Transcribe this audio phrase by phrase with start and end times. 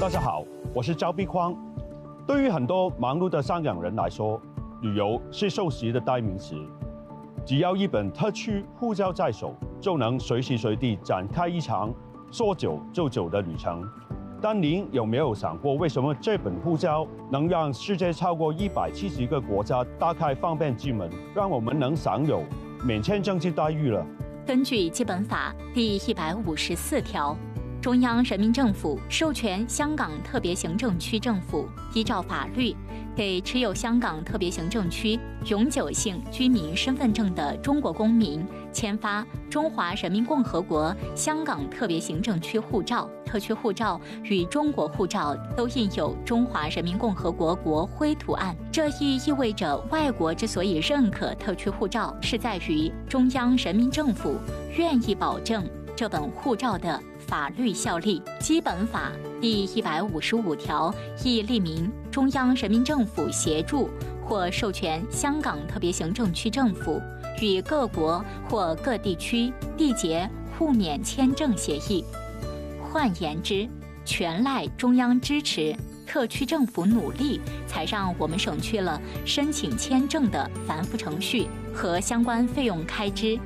[0.00, 1.52] 大家好，我是赵碧匡。
[2.24, 4.40] 对于很多忙碌的香港人来说，
[4.80, 6.54] 旅游是熟悉的代名词。
[7.44, 11.92] 只要一本特区护照在手，就能随时随地展开一场
[12.30, 13.82] 说走就走的旅程。
[14.40, 22.44] 但您有没有想过，为什么这本护照能让世界超过一百七十个国家打开方便之门，让我们能享有
[22.84, 24.06] 免签证之待遇了？
[24.46, 27.36] 根据基本法第一百五十四条。
[27.80, 32.74] 中央人民政府授权香港特别行政区政府依照法律，
[33.14, 43.08] 给持有香港特别行政区永久性居民身份证的中国公民签发中华人民共和国香港特别行政区护照。
[43.24, 48.56] 特区护照与中国护照都印有中华人民共和国国徽图案。
[48.72, 54.36] 这亦意味着，外国之所以认可特区护照，是在于中央人民政府
[54.78, 55.62] 愿意保证
[55.98, 57.02] 这本护照的。
[57.26, 59.10] 法律效力，《基本法》
[59.40, 63.90] 第一百五十五条亦列明，中央人民政府协助
[64.24, 67.02] 或授权香港特别行政区政府
[67.42, 72.04] 与各国或各地区缔结互免签证协议。
[72.80, 73.68] 换言之，
[74.04, 75.76] 全赖中央支持，
[76.06, 83.38] 特区政府努力，才让我们省去了申请签证的繁复程序和相关费用开支。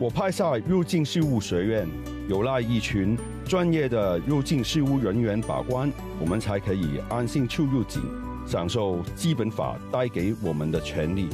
[0.00, 1.88] 我派下入境事务学院。
[2.28, 8.00] 有赖一群专业的入境事务人员把关，我们才可以安心出入境，
[8.46, 11.28] 享受基本法带给我们的权利。